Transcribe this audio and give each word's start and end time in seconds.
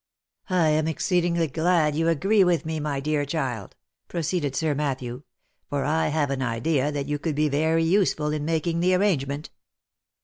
"I 0.49 0.69
am 0.69 0.87
exceedingly 0.87 1.45
glad 1.45 1.95
you 1.95 2.07
agree 2.07 2.43
with 2.43 2.65
me, 2.65 2.79
my 2.79 2.99
dear 2.99 3.23
child," 3.23 3.75
pro 4.07 4.21
ceeded 4.21 4.55
Sir 4.55 4.73
Matthew," 4.73 5.21
for 5.69 5.85
I 5.85 6.07
have 6.07 6.31
an 6.31 6.41
idea 6.41 6.91
that 6.91 7.05
you 7.07 7.19
could 7.19 7.35
be 7.35 7.49
very 7.49 7.83
useful 7.83 8.31
in 8.31 8.43
making 8.43 8.79
the 8.79 8.95
arrangement. 8.95 9.51